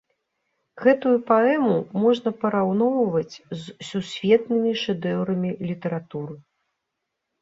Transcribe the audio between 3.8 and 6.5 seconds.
сусветнымі шэдэўрамі літаратуры.